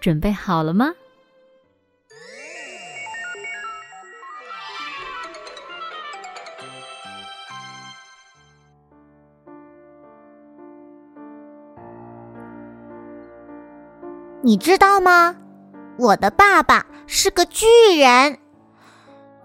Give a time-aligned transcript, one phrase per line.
[0.00, 0.92] 准备好了吗？
[14.42, 15.36] 你知道吗？
[15.98, 17.66] 我的爸爸是个巨
[17.98, 18.38] 人。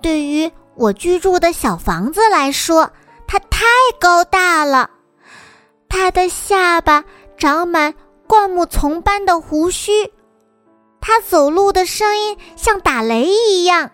[0.00, 2.92] 对于我居住的小房子来说，
[3.26, 3.64] 他太
[4.00, 4.88] 高大了。
[5.88, 7.04] 他的下巴
[7.36, 7.92] 长满
[8.28, 10.12] 灌木丛般的胡须。
[11.06, 13.90] 他走路的声音像打雷一样，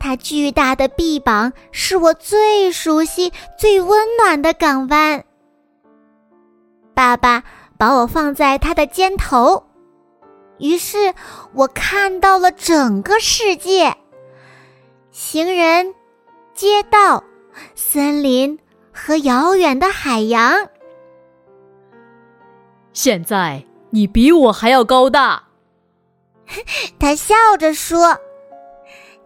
[0.00, 5.24] 他巨大的臂膀是我最熟悉、最温暖的港湾。
[6.92, 7.44] 爸爸
[7.78, 9.64] 把我放在他的肩头，
[10.58, 11.14] 于是
[11.54, 13.96] 我看到了整个世界：
[15.12, 15.94] 行人、
[16.52, 17.22] 街道、
[17.76, 18.58] 森林
[18.92, 20.68] 和遥远的海洋。
[22.92, 25.45] 现在你比我还要高大。
[26.98, 28.18] 他笑着说：“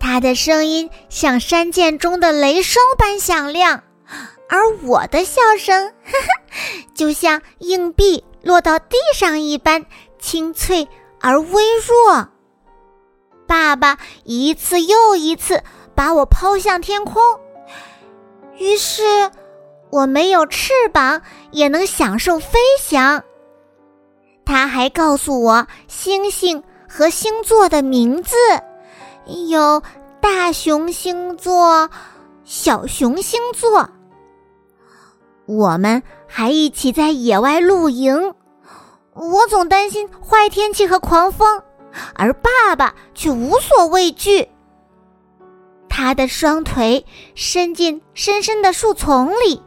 [0.00, 3.82] 他的声音像山涧中的雷声般响亮，
[4.48, 9.84] 而我的笑声，呵呵，就像硬币落到地上一般
[10.18, 10.88] 清脆
[11.20, 12.28] 而微弱。”
[13.46, 15.62] 爸爸一次又一次
[15.94, 17.20] 把我抛向天空，
[18.56, 19.30] 于是
[19.90, 23.24] 我没有翅膀也能享受飞翔。
[24.46, 26.62] 他还告诉我星星。
[26.92, 28.34] 和星座的名字
[29.48, 29.80] 有
[30.20, 31.88] 大熊星座、
[32.42, 33.88] 小熊星座。
[35.46, 38.34] 我们还一起在野外露营。
[39.14, 41.62] 我总担心坏天气和狂风，
[42.16, 44.48] 而爸爸却无所畏惧。
[45.88, 47.06] 他的双腿
[47.36, 49.62] 伸进深深的树丛里，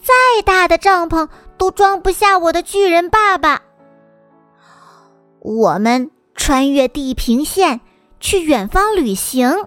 [0.00, 1.28] 再大的帐篷
[1.58, 3.60] 都装不下我的巨人爸爸。
[5.40, 6.10] 我们。
[6.34, 7.80] 穿越地平线
[8.20, 9.66] 去远方旅行，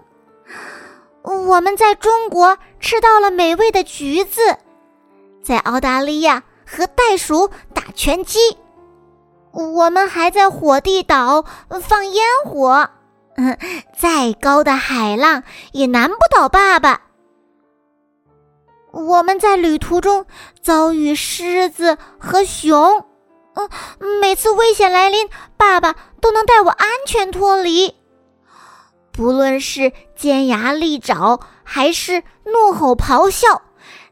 [1.22, 4.40] 我们在中国吃到了美味的橘子，
[5.42, 8.38] 在澳大利亚和袋鼠打拳击，
[9.52, 11.44] 我们还在火地岛
[11.82, 12.90] 放烟火。
[13.98, 17.02] 再高的海浪也难不倒爸爸。
[18.92, 20.24] 我们在旅途中
[20.62, 23.04] 遭遇狮子和熊。
[23.56, 23.70] 嗯，
[24.20, 27.94] 每次危险来临，爸爸都能带我安全脱离。
[29.12, 33.62] 不论是尖牙利爪，还是怒吼咆哮，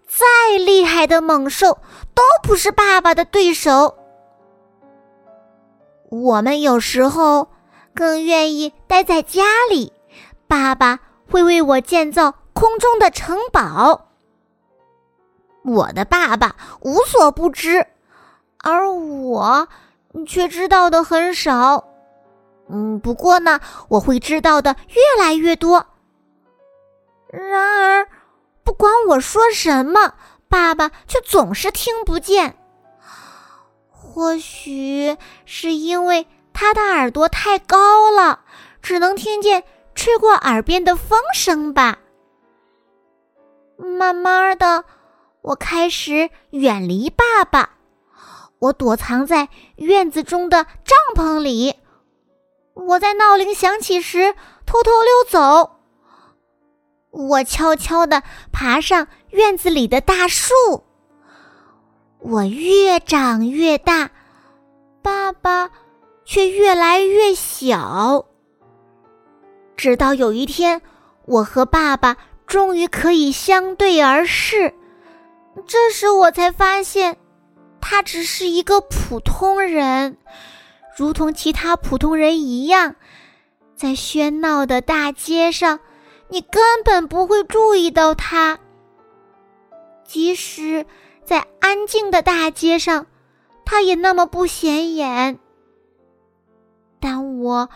[0.07, 1.79] 再厉害的猛兽
[2.15, 3.99] 都不是爸爸的对手。
[6.11, 7.49] 我们有时候
[7.95, 9.93] 更愿意待在家里，
[10.49, 11.01] 爸爸
[11.31, 14.09] 会为我建造空中的城堡。
[15.65, 17.87] 我的爸爸无所不知。
[18.65, 19.69] 而我
[20.27, 21.85] 却知道的很少，
[22.71, 25.87] 嗯，不过呢，我会知道的越来越多。
[27.29, 28.09] 然而，
[28.63, 30.15] 不管我说什么，
[30.49, 32.57] 爸爸却总是听不见。
[33.91, 38.41] 或许是因为他的耳朵太高了，
[38.81, 39.65] 只能听见
[39.95, 41.99] 吹过耳边的风声吧。
[43.77, 44.85] 慢慢的，
[45.43, 47.71] 我开始远离爸爸。
[48.65, 51.75] 我躲藏在院子中的帐篷里，
[52.73, 55.81] 我在闹铃响起时偷偷溜走。
[57.11, 58.23] 我悄悄地
[58.53, 60.55] 爬上院子里的大树。
[62.21, 64.11] 我越长越大，
[65.03, 65.71] 爸爸
[66.25, 68.25] 却越来越小。
[69.77, 70.81] 直到有一天，
[71.27, 72.17] 我和爸爸
[72.47, 74.73] 终于可以相对而视，
[75.67, 77.19] 这时我才发现。
[77.87, 80.17] 他只是一个普通人，
[80.97, 82.97] 如同其他普通人一样，
[83.77, 85.81] 在喧闹的大街上，
[86.29, 88.59] 你根本不会注意到他。
[90.03, 90.87] 即使
[91.27, 93.07] 在安静的大街上，
[93.67, 95.39] 他也那么不显眼。
[96.99, 97.69] 但我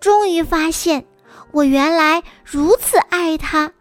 [0.00, 1.06] 终于发现，
[1.52, 3.72] 我原来如此爱他。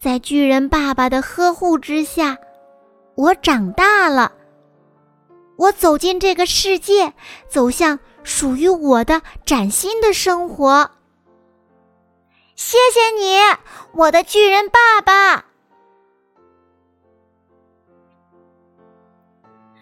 [0.00, 2.36] 在巨人爸爸的呵护之下。
[3.16, 4.30] 我长大了，
[5.56, 7.14] 我走进这个世界，
[7.48, 10.90] 走向属于我的崭新的生活。
[12.56, 13.38] 谢谢你，
[13.94, 15.46] 我的巨人爸爸。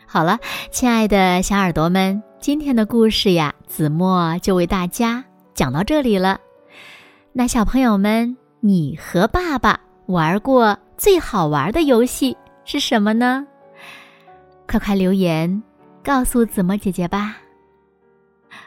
[0.07, 0.39] 好了，
[0.71, 6.39] 亲爱的小耳朵们，今天的故事呀，子墨就为大家讲到这里了。
[7.33, 13.47] 那小朋友们，你和爸爸玩过最好玩的游戏是什么呢？
[14.67, 15.63] 快快留言
[16.03, 17.37] 告诉子墨姐姐吧。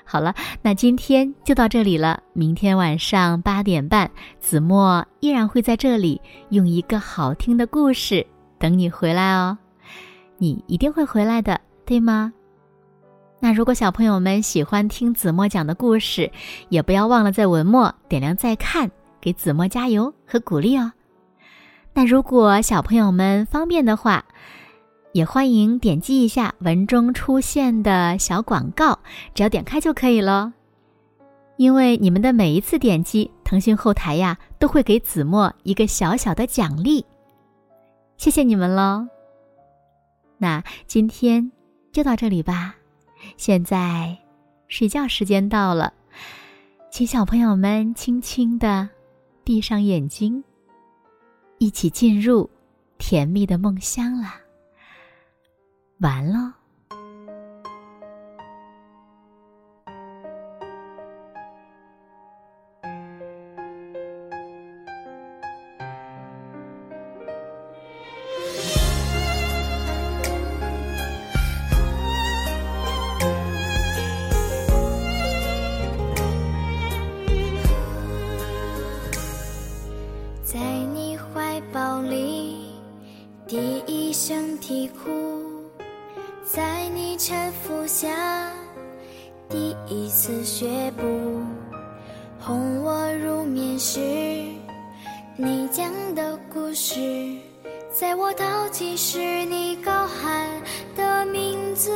[0.04, 2.22] 好了，那今天就到这里了。
[2.34, 4.10] 明天晚上八点半，
[4.40, 8.26] 子墨依然会在这里用一个好听的故事
[8.58, 9.58] 等你回来哦。
[10.38, 12.32] 你一定会回来的，对吗？
[13.40, 16.32] 那如果小朋友们喜欢听子墨讲的故事，
[16.70, 18.90] 也不要忘了在文末点亮再看，
[19.20, 20.92] 给子墨加油和鼓励哦。
[21.98, 24.24] 那如果小朋友们方便的话，
[25.14, 29.00] 也欢迎点击一下文中出现的小广告，
[29.34, 30.54] 只要点开就可以了。
[31.56, 37.04] 因为你们的每一次点击，腾讯后台呀都会给子墨一个小小的奖励，
[38.16, 39.08] 谢谢你们喽。
[40.38, 41.52] 那今天
[41.92, 42.76] 就到这里吧，
[43.38, 44.16] 现在
[44.68, 45.92] 睡觉时间到了，
[46.92, 48.88] 请小朋友们轻轻的
[49.44, 50.44] 闭上眼睛，
[51.60, 52.50] 一起进入
[52.98, 54.40] 甜蜜的梦乡啦。
[56.00, 56.67] 完了。
[84.68, 85.10] 啼哭。
[86.44, 88.52] 在你搀扶下，
[89.48, 91.06] 第一次学步，
[92.38, 94.02] 哄我入眠时，
[95.38, 97.00] 你讲的故事，
[97.94, 100.46] 在我倒计时，你高喊
[100.98, 101.90] 的名字，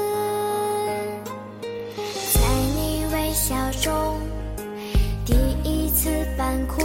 [1.60, 2.40] 在
[2.74, 4.18] 你微笑中，
[5.26, 5.34] 第
[5.70, 6.82] 一次扮哭，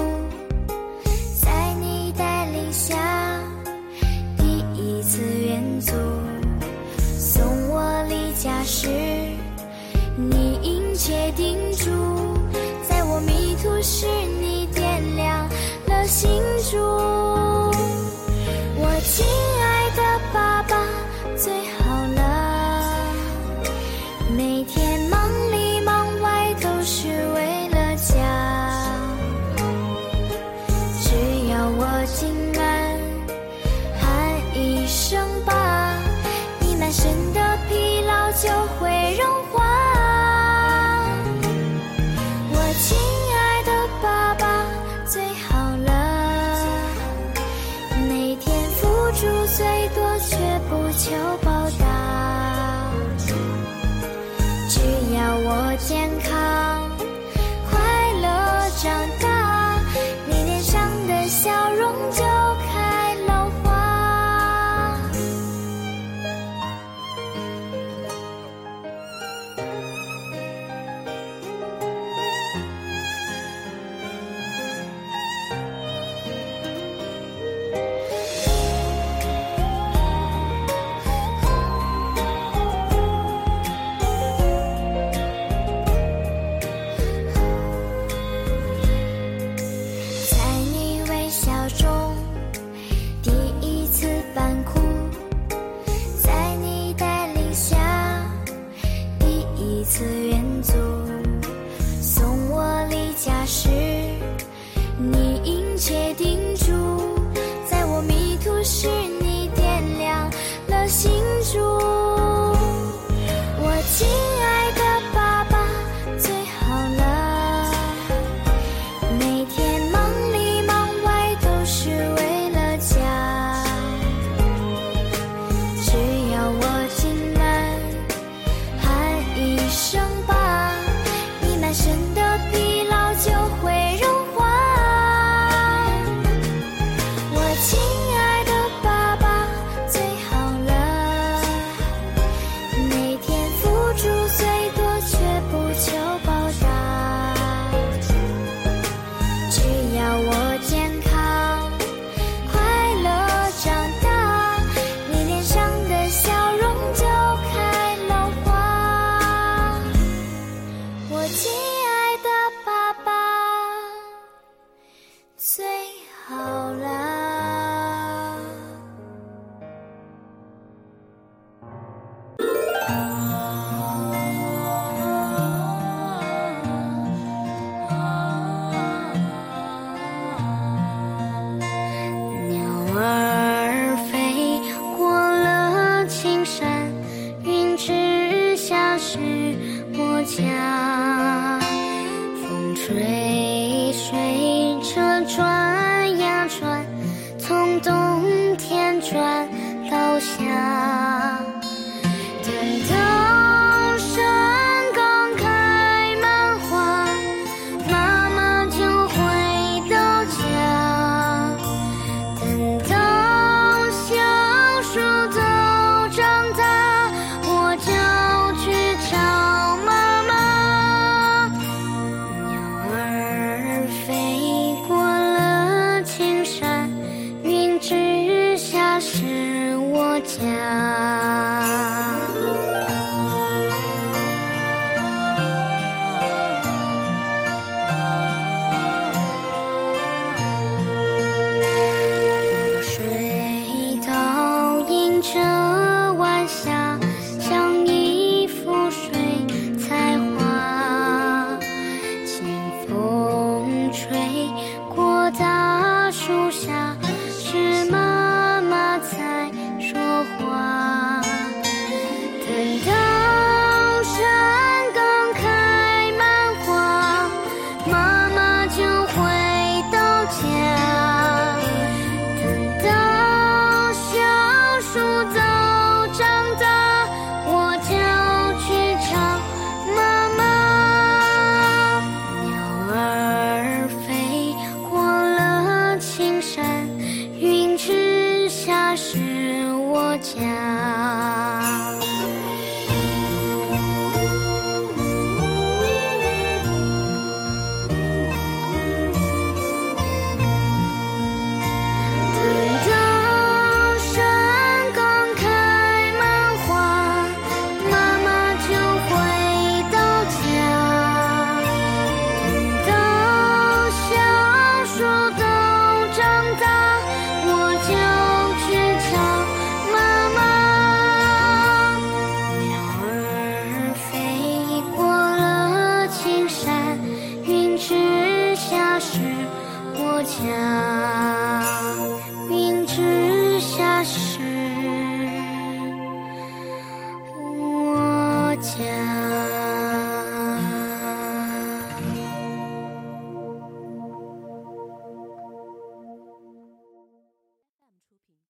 [200.39, 200.76] Yeah.